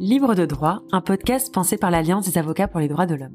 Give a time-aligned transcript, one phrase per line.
[0.00, 3.34] Libre de droit, un podcast pensé par l'Alliance des avocats pour les droits de l'homme.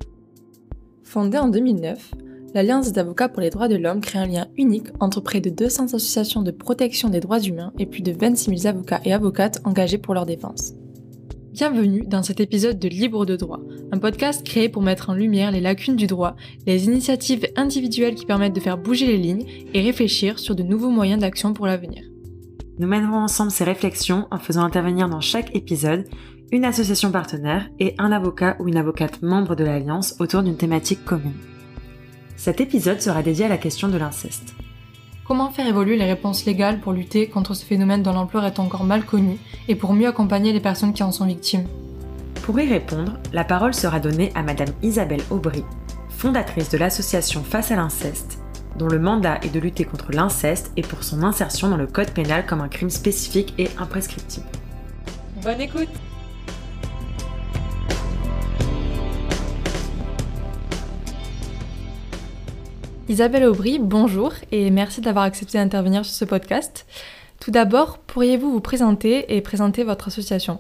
[1.04, 2.16] Fondée en 2009,
[2.54, 5.50] l'Alliance des avocats pour les droits de l'homme crée un lien unique entre près de
[5.50, 9.62] 200 associations de protection des droits humains et plus de 26 000 avocats et avocates
[9.66, 10.74] engagés pour leur défense.
[11.54, 13.62] Bienvenue dans cet épisode de Libre de droit,
[13.92, 16.36] un podcast créé pour mettre en lumière les lacunes du droit,
[16.66, 20.90] les initiatives individuelles qui permettent de faire bouger les lignes et réfléchir sur de nouveaux
[20.90, 22.04] moyens d'action pour l'avenir.
[22.80, 26.08] Nous mènerons ensemble ces réflexions en faisant intervenir dans chaque épisode
[26.52, 31.04] une association partenaire et un avocat ou une avocate membre de l'Alliance autour d'une thématique
[31.04, 31.34] commune.
[32.36, 34.54] Cet épisode sera dédié à la question de l'inceste.
[35.26, 38.86] Comment faire évoluer les réponses légales pour lutter contre ce phénomène dont l'ampleur est encore
[38.86, 41.66] mal connue et pour mieux accompagner les personnes qui en sont victimes?
[42.44, 45.66] Pour y répondre, la parole sera donnée à Madame Isabelle Aubry,
[46.10, 48.40] fondatrice de l'association Face à l'inceste,
[48.78, 52.12] dont le mandat est de lutter contre l'inceste et pour son insertion dans le code
[52.12, 54.46] pénal comme un crime spécifique et imprescriptible.
[55.44, 55.90] Bonne écoute
[63.10, 66.86] Isabelle Aubry, bonjour et merci d'avoir accepté d'intervenir sur ce podcast.
[67.40, 70.60] Tout d'abord, pourriez-vous vous présenter et présenter votre association?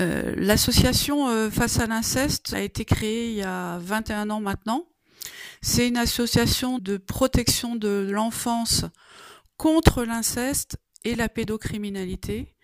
[0.00, 4.84] Euh, L'association euh, Face à l'inceste a été créée il y a 21 ans maintenant.
[5.66, 8.84] C'est une association de protection de l'enfance
[9.56, 12.54] contre l'inceste et la pédocriminalité.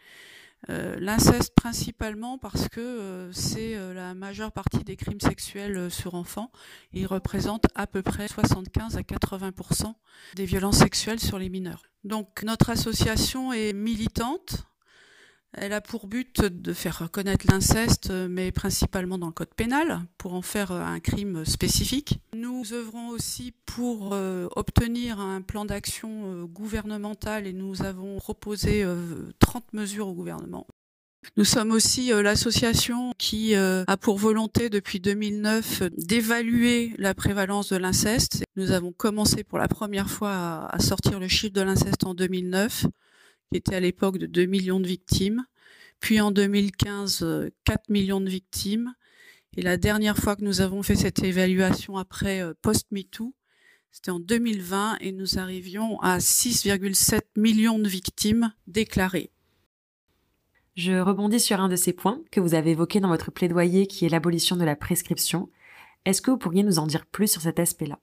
[0.68, 6.14] Euh, l'inceste principalement parce que euh, c'est euh, la majeure partie des crimes sexuels sur
[6.14, 6.52] enfants.
[6.92, 9.50] Il représente à peu près 75 à 80
[10.36, 11.84] des violences sexuelles sur les mineurs.
[12.04, 14.66] Donc notre association est militante
[15.52, 20.34] elle a pour but de faire reconnaître l'inceste, mais principalement dans le code pénal, pour
[20.34, 22.20] en faire un crime spécifique.
[22.34, 28.84] Nous œuvrons aussi pour euh, obtenir un plan d'action euh, gouvernemental et nous avons proposé
[29.38, 30.66] 30 euh, mesures au gouvernement.
[31.36, 38.42] Nous sommes aussi l'association qui a pour volonté depuis 2009 d'évaluer la prévalence de l'inceste.
[38.56, 42.86] Nous avons commencé pour la première fois à sortir le chiffre de l'inceste en 2009
[43.50, 45.44] qui était à l'époque de 2 millions de victimes.
[45.98, 48.94] Puis en 2015, 4 euh, millions de victimes.
[49.56, 53.34] Et la dernière fois que nous avons fait cette évaluation après euh, post-MeToo,
[53.90, 59.32] c'était en 2020 et nous arrivions à 6,7 millions de victimes déclarées.
[60.76, 64.06] Je rebondis sur un de ces points que vous avez évoqué dans votre plaidoyer qui
[64.06, 65.50] est l'abolition de la prescription.
[66.04, 67.98] Est-ce que vous pourriez nous en dire plus sur cet aspect-là?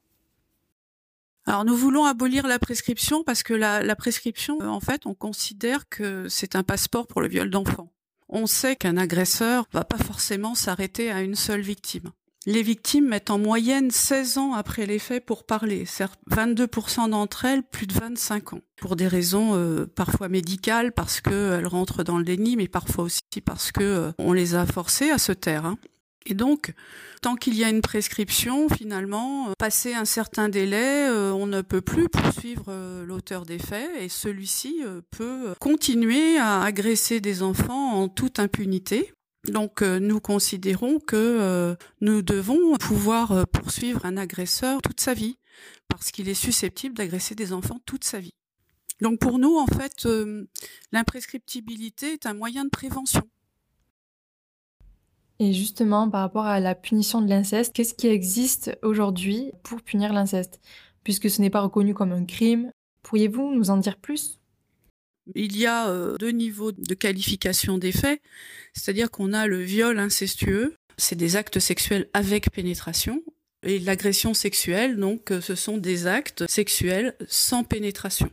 [1.48, 5.88] Alors nous voulons abolir la prescription parce que la, prescription, euh, en fait, on considère
[5.88, 7.94] que c'est un passeport pour le viol d'enfants.
[8.28, 12.12] On sait qu'un agresseur va pas forcément s'arrêter à une seule victime.
[12.46, 17.46] Les victimes mettent en moyenne 16 ans après les faits pour parler, certes 22% d'entre
[17.46, 22.18] elles plus de 25 ans, pour des raisons euh, parfois médicales, parce qu'elles rentrent dans
[22.18, 25.66] le déni, mais parfois aussi parce que euh, on les a forcées à se taire.
[25.66, 25.78] Hein.
[26.30, 26.74] Et donc,
[27.22, 31.62] tant qu'il y a une prescription, finalement, euh, passé un certain délai, euh, on ne
[31.62, 37.94] peut plus poursuivre euh, l'auteur des faits et celui-ci peut continuer à agresser des enfants
[37.94, 39.14] en toute impunité.
[39.48, 45.38] Donc nous considérons que nous devons pouvoir poursuivre un agresseur toute sa vie
[45.88, 48.34] parce qu'il est susceptible d'agresser des enfants toute sa vie.
[49.00, 50.06] Donc pour nous, en fait,
[50.92, 53.30] l'imprescriptibilité est un moyen de prévention.
[55.40, 60.14] Et justement, par rapport à la punition de l'inceste, qu'est-ce qui existe aujourd'hui pour punir
[60.14, 60.60] l'inceste?
[61.04, 62.72] Puisque ce n'est pas reconnu comme un crime,
[63.04, 64.40] pourriez-vous nous en dire plus?
[65.36, 68.22] Il y a euh, deux niveaux de qualification des faits,
[68.74, 73.22] c'est-à-dire qu'on a le viol incestueux, c'est des actes sexuels avec pénétration,
[73.64, 78.32] et l'agression sexuelle, donc euh, ce sont des actes sexuels sans pénétration.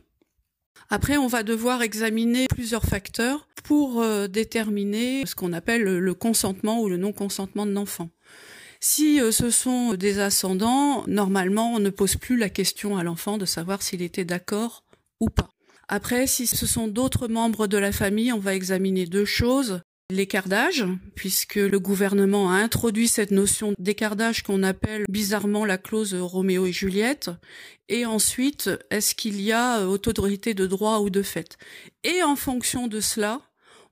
[0.89, 6.81] Après, on va devoir examiner plusieurs facteurs pour euh, déterminer ce qu'on appelle le consentement
[6.81, 8.09] ou le non-consentement de l'enfant.
[8.79, 13.37] Si euh, ce sont des ascendants, normalement, on ne pose plus la question à l'enfant
[13.39, 14.83] de savoir s'il était d'accord
[15.19, 15.49] ou pas.
[15.87, 19.81] Après, si ce sont d'autres membres de la famille, on va examiner deux choses
[20.11, 20.85] l'écart d'âge,
[21.15, 26.65] puisque le gouvernement a introduit cette notion d'écart d'âge qu'on appelle bizarrement la clause Roméo
[26.65, 27.31] et Juliette,
[27.89, 31.57] et ensuite, est-ce qu'il y a euh, autorité de droit ou de fait?
[32.03, 33.41] Et en fonction de cela,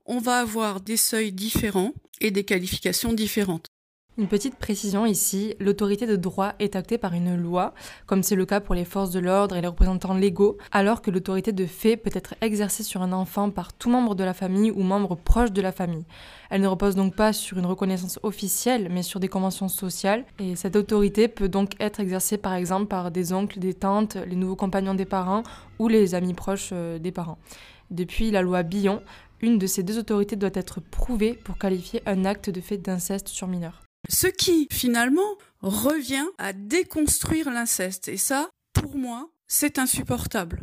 [0.04, 3.73] on va avoir des seuils différents et des qualifications différentes.
[4.16, 7.74] Une petite précision ici, l'autorité de droit est actée par une loi,
[8.06, 11.10] comme c'est le cas pour les forces de l'ordre et les représentants légaux, alors que
[11.10, 14.70] l'autorité de fait peut être exercée sur un enfant par tout membre de la famille
[14.70, 16.04] ou membre proche de la famille.
[16.48, 20.54] Elle ne repose donc pas sur une reconnaissance officielle, mais sur des conventions sociales, et
[20.54, 24.54] cette autorité peut donc être exercée par exemple par des oncles, des tantes, les nouveaux
[24.54, 25.42] compagnons des parents
[25.80, 27.38] ou les amis proches euh, des parents.
[27.90, 29.02] Depuis la loi Billon,
[29.40, 33.26] une de ces deux autorités doit être prouvée pour qualifier un acte de fait d'inceste
[33.26, 33.83] sur mineur.
[34.08, 38.08] Ce qui, finalement, revient à déconstruire l'inceste.
[38.08, 40.62] Et ça, pour moi, c'est insupportable.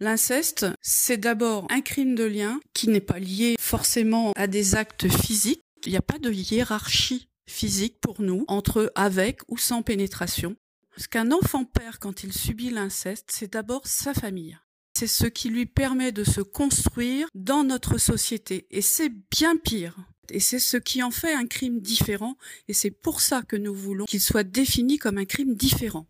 [0.00, 5.08] L'inceste, c'est d'abord un crime de lien qui n'est pas lié forcément à des actes
[5.08, 5.62] physiques.
[5.86, 10.54] Il n'y a pas de hiérarchie physique pour nous entre avec ou sans pénétration.
[10.96, 14.58] Ce qu'un enfant perd quand il subit l'inceste, c'est d'abord sa famille.
[14.96, 18.66] C'est ce qui lui permet de se construire dans notre société.
[18.70, 19.96] Et c'est bien pire.
[20.30, 22.36] Et c'est ce qui en fait un crime différent.
[22.68, 26.06] Et c'est pour ça que nous voulons qu'il soit défini comme un crime différent.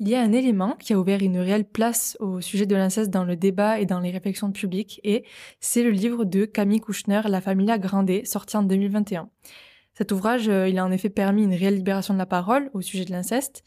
[0.00, 3.10] Il y a un élément qui a ouvert une réelle place au sujet de l'inceste
[3.10, 5.24] dans le débat et dans les réflexions publiques, et
[5.60, 9.30] c'est le livre de Camille Kouchner, La Familia Grande, sorti en 2021.
[9.96, 12.80] Cet ouvrage, euh, il a en effet permis une réelle libération de la parole au
[12.82, 13.62] sujet de l'inceste,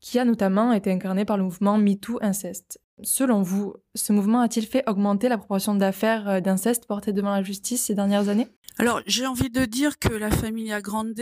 [0.00, 2.78] qui a notamment été incarné par le mouvement MeToo Inceste.
[3.02, 7.42] Selon vous, ce mouvement a-t-il fait augmenter la proportion d'affaires euh, d'inceste portées devant la
[7.42, 8.48] justice ces dernières années?
[8.78, 11.14] Alors, j'ai envie de dire que la Familia Grande,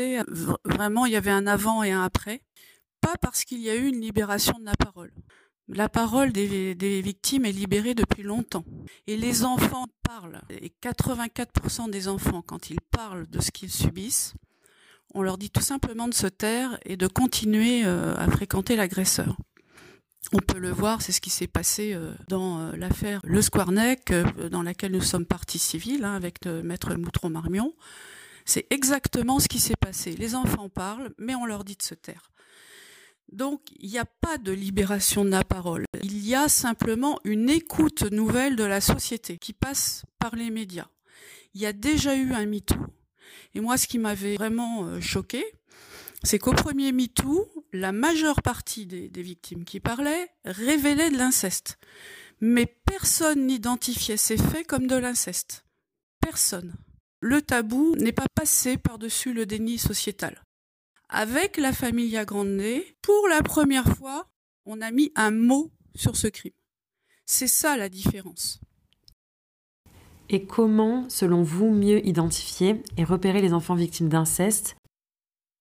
[0.64, 2.42] vraiment, il y avait un avant et un après
[3.00, 5.12] pas parce qu'il y a eu une libération de la parole.
[5.68, 8.64] La parole des, victimes est libérée depuis longtemps.
[9.06, 10.40] Et les enfants parlent.
[10.50, 14.34] Et 84% des enfants, quand ils parlent de ce qu'ils subissent,
[15.14, 19.36] on leur dit tout simplement de se taire et de continuer euh, à fréquenter l'agresseur.
[20.32, 24.12] On peut le voir, c'est ce qui s'est passé euh, dans euh, l'affaire Le Squarnec,
[24.50, 27.74] dans laquelle nous sommes partis civils hein, avec maître Moutron-Marmion.
[28.44, 30.12] C'est exactement ce qui s'est passé.
[30.12, 32.30] Les enfants parlent, mais on leur dit de se taire.
[33.30, 35.84] Donc, il n'y a pas de libération de la parole.
[36.02, 40.88] Il y a simplement une écoute nouvelle de la société qui passe par les médias.
[41.54, 42.78] Il y a déjà eu un MeToo.
[43.54, 45.44] Et moi, ce qui m'avait vraiment euh, choqué,
[46.22, 51.78] c'est qu'au premier MeToo, la majeure partie des, victimes qui parlaient révélaient de l'inceste.
[52.40, 55.64] Mais personne n'identifiait ces faits comme de l'inceste.
[56.20, 56.74] Personne.
[57.20, 60.42] Le tabou n'est pas passé par-dessus le déni sociétal
[61.08, 62.62] avec la Familia Grande,
[63.02, 64.26] pour la première fois,
[64.66, 66.52] on a mis un mot sur ce crime.
[67.24, 68.60] C'est ça la différence.
[70.28, 74.76] Et comment, selon vous, mieux identifier et repérer les enfants victimes d'inceste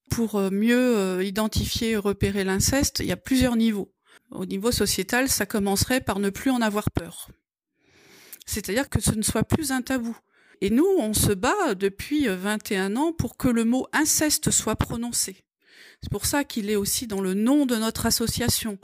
[0.09, 3.94] Pour euh, mieux euh, identifier et repérer l'inceste, il y a plusieurs niveaux.
[4.31, 7.30] Au niveau sociétal, ça commencerait par ne plus en avoir peur.
[8.45, 10.18] C'est-à-dire que ce ne soit plus un tabou.
[10.62, 15.45] Et nous, on se bat depuis 21 ans pour que le mot inceste soit prononcé.
[16.01, 18.77] C'est pour ça qu'il est aussi dans le nom de notre association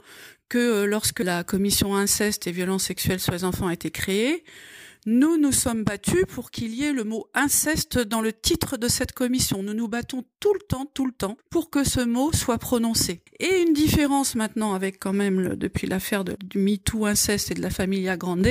[0.48, 4.44] que euh, lorsque la commission inceste et violence sexuelle sur les enfants a été créée,
[5.06, 8.88] nous nous sommes battus pour qu'il y ait le mot inceste dans le titre de
[8.88, 9.62] cette commission.
[9.62, 13.22] Nous nous battons tout le temps, tout le temps, pour que ce mot soit prononcé.
[13.40, 17.70] Et une différence maintenant avec quand même depuis l'affaire du MeToo inceste et de la
[17.70, 18.48] Familia Grande,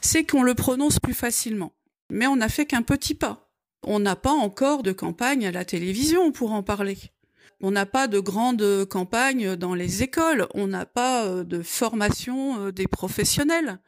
[0.00, 1.72] c'est qu'on le prononce plus facilement
[2.12, 3.50] mais on n'a fait qu'un petit pas.
[3.82, 6.98] On n'a pas encore de campagne à la télévision pour en parler.
[7.60, 10.46] On n'a pas de grandes campagnes dans les écoles.
[10.54, 13.80] On n'a pas euh, de formation euh, des professionnels.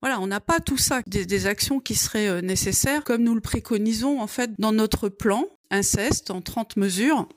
[0.00, 3.40] Voilà, on n'a pas tout ça, des, actions qui seraient euh, nécessaires, comme nous le
[3.40, 7.28] préconisons en fait dans notre plan inceste en 30 mesures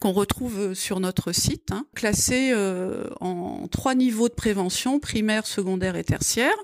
[0.00, 2.54] qu'on retrouve sur notre site, hein, classé
[3.20, 6.54] en trois niveaux de prévention, primaire, secondaire et tertiaire.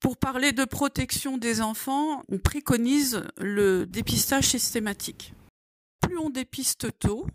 [0.00, 5.34] Pour parler de protection des enfants, on préconise le dépistage systématique.
[6.00, 7.26] Plus on dépiste tôt,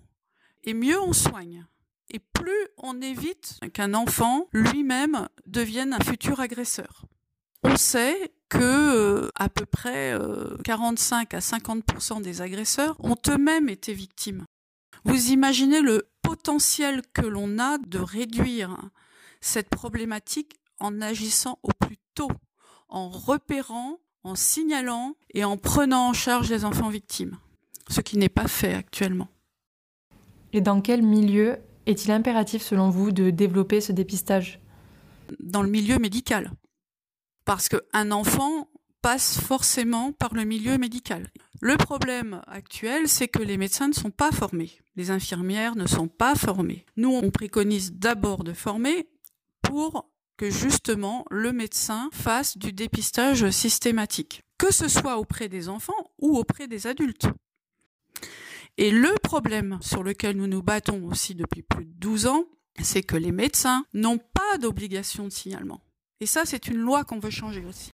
[0.64, 1.66] et mieux on soigne.
[2.10, 7.06] Et plus on évite qu'un enfant lui-même devienne un futur agresseur.
[7.64, 10.16] On sait que euh, à peu près
[10.64, 14.46] 45 euh, à 50% des agresseurs ont eux-mêmes été victimes.
[15.06, 18.78] Vous imaginez le potentiel que l'on a de réduire
[19.42, 22.32] cette problématique en agissant au plus tôt
[22.90, 27.38] en repérant, en signalant et en prenant en charge les enfants victimes,
[27.90, 29.28] ce qui n'est pas fait actuellement.
[30.54, 34.62] Et dans quel milieu est-il impératif selon vous de développer ce dépistage?
[35.40, 36.52] Dans le milieu médical.
[37.46, 38.70] Parce qu'un enfant
[39.02, 41.30] passe forcément par le milieu médical.
[41.60, 44.72] Le problème actuel, c'est que les médecins ne sont pas formés.
[44.96, 46.86] Les infirmières ne sont pas formées.
[46.96, 49.08] Nous, on préconise d'abord de former
[49.62, 56.12] pour que justement le médecin fasse du dépistage systématique, que ce soit auprès des enfants
[56.20, 57.28] ou auprès des adultes.
[58.78, 62.46] Et le problème sur lequel nous nous battons aussi depuis plus de 12 ans,
[62.82, 65.82] c'est que les médecins n'ont pas d'obligation de signalement.
[66.24, 67.92] Et ça, c'est une loi qu'on veut changer aussi.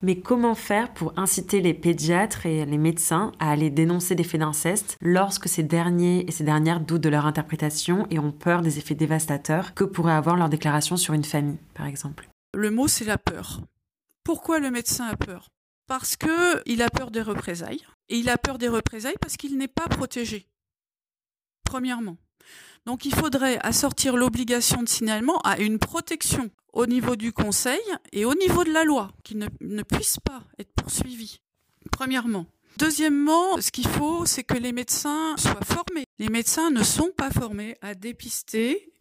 [0.00, 4.38] Mais comment faire pour inciter les pédiatres et les médecins à aller dénoncer des faits
[4.38, 8.78] d'inceste lorsque ces derniers et ces dernières doutent de leur interprétation et ont peur des
[8.78, 12.28] effets dévastateurs que pourrait avoir leur déclaration sur une famille, par exemple?
[12.54, 13.62] Le mot, c'est la peur.
[14.22, 15.48] Pourquoi le médecin a peur?
[15.88, 17.84] Parce que il a peur des représailles.
[18.08, 20.46] Et il a peur des représailles parce qu'il n'est pas protégé.
[21.64, 22.18] Premièrement.
[22.86, 27.80] Donc il faudrait assortir l'obligation de signalement à une protection au niveau du Conseil
[28.12, 31.40] et au niveau de la loi, qu'il ne, ne puisse pas être poursuivi.
[31.90, 32.46] Premièrement.
[32.76, 36.04] Deuxièmement, ce qu'il faut, c'est que les médecins soient formés.
[36.18, 38.92] Les médecins ne sont pas formés à dépister,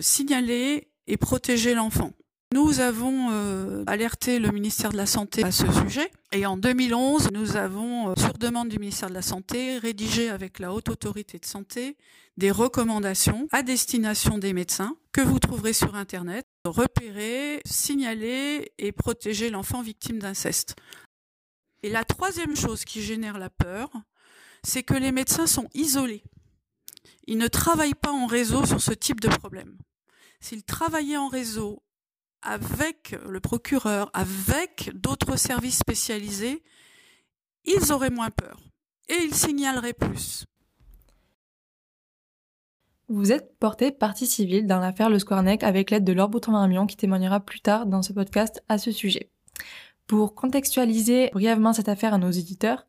[0.00, 2.12] signaler et protéger l'enfant.
[2.54, 7.30] Nous avons euh, alerté le ministère de la Santé à ce sujet et en 2011,
[7.32, 11.38] nous avons, euh, sur demande du ministère de la Santé, rédigé avec la Haute Autorité
[11.38, 11.98] de Santé
[12.38, 16.46] des recommandations à destination des médecins que vous trouverez sur Internet.
[16.64, 20.74] Repérer, signaler et protéger l'enfant victime d'inceste.
[21.82, 23.90] Et la troisième chose qui génère la peur,
[24.62, 26.24] c'est que les médecins sont isolés.
[27.26, 29.76] Ils ne travaillent pas en réseau sur ce type de problème.
[30.40, 31.82] S'ils travaillaient en réseau
[32.42, 36.62] avec le procureur, avec d'autres services spécialisés,
[37.64, 38.58] ils auraient moins peur
[39.08, 40.44] et ils signaleraient plus.
[43.08, 46.96] Vous êtes porté partie civile dans l'affaire Le Squarnec avec l'aide de Laure Boutron-Marmion qui
[46.96, 49.30] témoignera plus tard dans ce podcast à ce sujet.
[50.06, 52.86] Pour contextualiser brièvement cette affaire à nos éditeurs,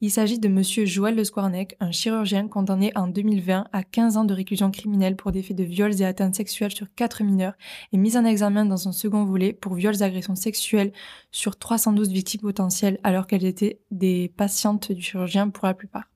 [0.00, 4.24] il s'agit de monsieur Joël Le Squarnec, un chirurgien condamné en 2020 à 15 ans
[4.24, 7.54] de réclusion criminelle pour des faits de viols et atteintes sexuelles sur quatre mineurs
[7.92, 10.92] et mis en examen dans un second volet pour viols et agressions sexuelles
[11.32, 16.08] sur 312 victimes potentielles alors qu'elles étaient des patientes du chirurgien pour la plupart.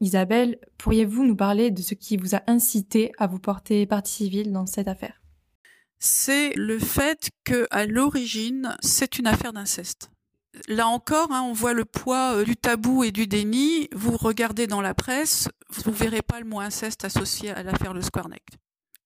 [0.00, 4.50] Isabelle, pourriez-vous nous parler de ce qui vous a incité à vous porter partie civile
[4.50, 5.22] dans cette affaire?
[6.00, 10.10] C'est le fait que à l'origine, c'est une affaire d'inceste.
[10.68, 13.88] Là encore, hein, on voit le poids euh, du tabou et du déni.
[13.92, 17.92] Vous regardez dans la presse, vous ne verrez pas le mot inceste associé à l'affaire
[17.92, 18.44] Le Squarneck.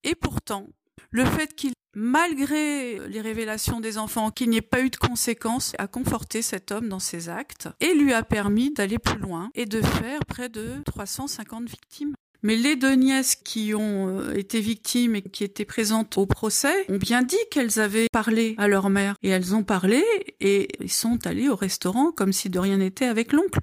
[0.05, 0.67] Et pourtant,
[1.11, 5.75] le fait qu'il, malgré les révélations des enfants, qu'il n'y ait pas eu de conséquences,
[5.79, 9.67] a conforté cet homme dans ses actes et lui a permis d'aller plus loin et
[9.67, 12.15] de faire près de 350 victimes.
[12.43, 16.87] Mais les deux nièces qui ont euh, été victimes et qui étaient présentes au procès
[16.89, 19.17] ont bien dit qu'elles avaient parlé à leur mère.
[19.23, 20.05] Et elles ont parlé
[20.41, 23.61] et sont allés au restaurant comme si de rien n'était avec l'oncle.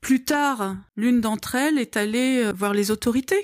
[0.00, 3.42] Plus tard, l'une d'entre elles est allée euh, voir les autorités.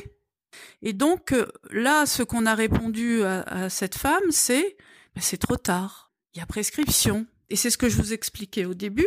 [0.82, 4.76] Et donc euh, là, ce qu'on a répondu à, cette femme, c'est
[5.14, 6.12] bah, c'est trop tard.
[6.34, 7.26] Il y a prescription.
[7.50, 9.06] Et c'est ce que je vous expliquais au début.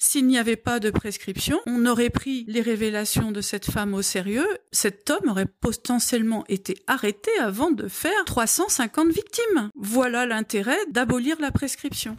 [0.00, 4.02] S'il n'y avait pas de prescription, on aurait pris les révélations de cette femme au
[4.02, 4.46] sérieux.
[4.70, 9.70] Cet homme aurait potentiellement été arrêté avant de faire 350 victimes.
[9.74, 12.16] Voilà l'intérêt d'abolir la prescription.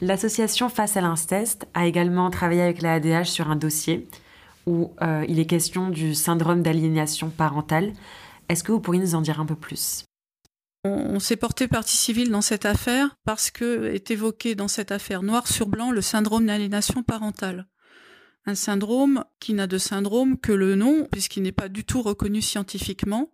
[0.00, 4.06] L'association Face à l'inceste a également travaillé avec la ADH sur un dossier
[4.66, 7.92] où euh, il est question du syndrome d'aliénation parentale.
[8.48, 10.04] Est-ce que vous pourriez nous en dire un peu plus?
[10.84, 15.22] On, s'est porté partie civile dans cette affaire parce que est évoqué dans cette affaire
[15.22, 17.68] noir sur blanc le syndrome d'aliénation parentale.
[18.44, 22.42] Un syndrome qui n'a de syndrome que le nom, puisqu'il n'est pas du tout reconnu
[22.42, 23.30] scientifiquement,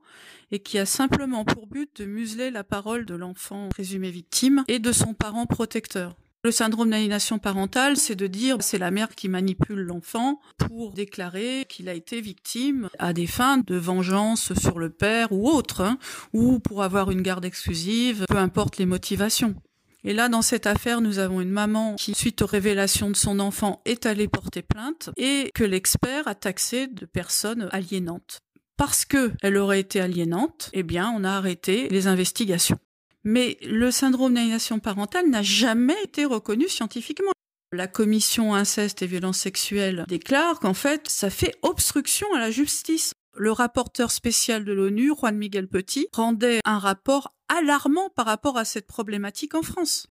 [0.50, 4.78] et qui a simplement pour but de museler la parole de l'enfant présumé victime et
[4.78, 6.16] de son parent protecteur.
[6.44, 11.66] Le syndrome d'aliénation parentale, c'est de dire c'est la mère qui manipule l'enfant pour déclarer
[11.68, 15.98] qu'il a été victime à des fins de vengeance sur le père ou autre, hein,
[16.32, 19.56] ou pour avoir une garde exclusive, peu importe les motivations.
[20.04, 23.40] Et là, dans cette affaire, nous avons une maman qui, suite aux révélations de son
[23.40, 28.38] enfant, est allée porter plainte et que l'expert a taxé de personne aliénante.
[28.76, 32.78] Parce que elle aurait été aliénante, eh bien, on a arrêté les investigations.
[33.24, 37.32] Mais le syndrome d'aliénation parentale n'a jamais été reconnu scientifiquement.
[37.72, 43.12] La commission inceste et violence sexuelle déclare qu'en fait, ça fait obstruction à la justice.
[43.36, 48.64] Le rapporteur spécial de l'ONU, Juan Miguel Petit, rendait un rapport alarmant par rapport à
[48.64, 50.06] cette problématique en France.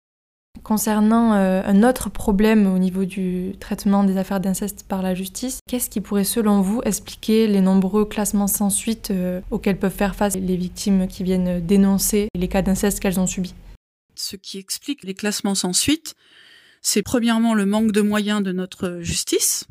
[0.63, 5.59] Concernant euh, un autre problème au niveau du traitement des affaires d'inceste par la justice,
[5.69, 10.15] qu'est-ce qui pourrait selon vous expliquer les nombreux classements sans suite euh, auxquels peuvent faire
[10.15, 13.55] face les victimes qui viennent dénoncer les cas d'inceste qu'elles ont subis?
[14.15, 16.15] Ce qui explique les classements sans suite,
[16.81, 19.67] c'est premièrement le manque de moyens de notre justice,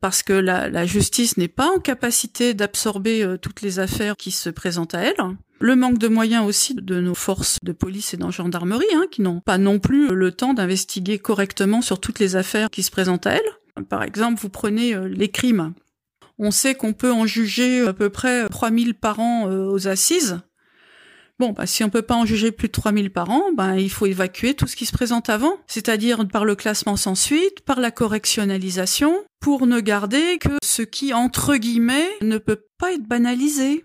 [0.00, 4.50] parce que la, justice n'est pas en capacité d'absorber euh, toutes les affaires qui se
[4.50, 5.16] présentent à elle.
[5.62, 9.22] Le manque de moyens aussi de nos forces de police et de gendarmerie, hein, qui
[9.22, 13.28] n'ont pas non plus le temps d'investiguer correctement sur toutes les affaires qui se présentent
[13.28, 13.84] à elles.
[13.88, 15.72] Par exemple, vous prenez euh, les crimes.
[16.36, 20.40] On sait qu'on peut en juger à peu près 3000 par an euh, aux assises.
[21.38, 23.90] Bon, bah, si on peut pas en juger plus de 3000 par an, bah, il
[23.90, 27.78] faut évacuer tout ce qui se présente avant, c'est-à-dire par le classement sans suite, par
[27.78, 33.84] la correctionnalisation, pour ne garder que ce qui, entre guillemets, ne peut pas être banalisé.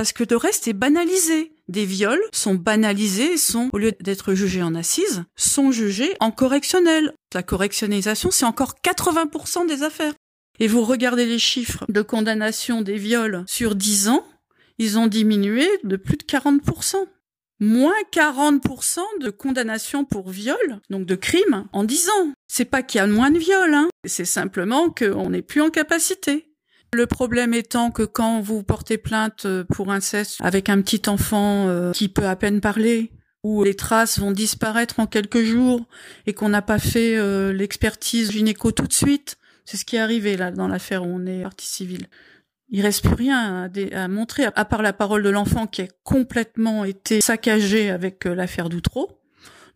[0.00, 1.52] Parce que le reste est banalisé.
[1.68, 7.12] des viols sont banalisés, sont, au lieu d'être jugés en assises, sont jugés en correctionnel.
[7.34, 10.14] La correctionnalisation, c'est encore 80% des affaires.
[10.58, 14.24] Et vous regardez les chiffres de condamnation des viols sur 10 ans,
[14.78, 16.96] ils ont diminué de plus de 40%.
[17.60, 22.32] Moins 40% de condamnation pour viol, donc de crime, en 10 ans.
[22.48, 23.90] C'est pas qu'il y a moins de viols, hein.
[24.06, 26.49] C'est simplement qu'on n'est plus en capacité.
[26.92, 31.92] Le problème étant que quand vous portez plainte pour inceste avec un petit enfant euh,
[31.92, 33.12] qui peut à peine parler,
[33.44, 35.86] où les traces vont disparaître en quelques jours
[36.26, 40.00] et qu'on n'a pas fait euh, l'expertise gynéco tout de suite, c'est ce qui est
[40.00, 42.06] arrivé là dans l'affaire où on est partie civile.
[42.70, 45.88] Il reste plus rien à, à montrer à part la parole de l'enfant qui a
[46.02, 49.20] complètement été saccagée avec euh, l'affaire d'Outreau.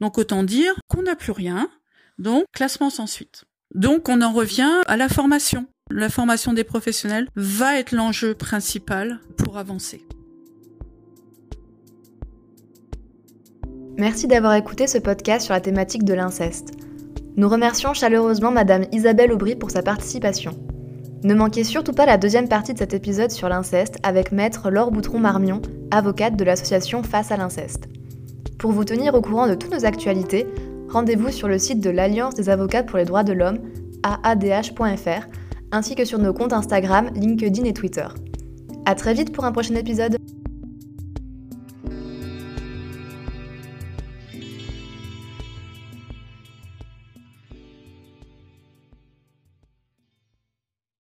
[0.00, 1.71] Donc autant dire qu'on n'a plus rien.
[2.18, 3.44] Donc classement sans suite.
[3.75, 5.66] Donc on en revient à la formation.
[5.90, 10.02] La formation des professionnels va être l'enjeu principal pour avancer.
[13.98, 16.70] Merci d'avoir écouté ce podcast sur la thématique de l'inceste.
[17.36, 20.58] Nous remercions chaleureusement Madame Isabelle Aubry pour sa participation.
[21.22, 24.90] Ne manquez surtout pas la deuxième partie de cet épisode sur l'inceste avec Maître Laure
[24.90, 25.60] Boutron-Marmion,
[25.90, 27.88] avocate de l'association Face à l'inceste.
[28.58, 30.46] Pour vous tenir au courant de toutes nos actualités,
[30.88, 33.58] rendez-vous sur le site de l'Alliance des avocats pour les droits de l'homme,
[34.02, 35.26] aadh.fr,
[35.75, 38.07] ainsi que sur nos comptes Instagram, LinkedIn et Twitter.
[38.87, 40.16] A très vite pour un prochain épisode